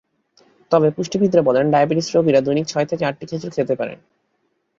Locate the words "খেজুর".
3.25-3.51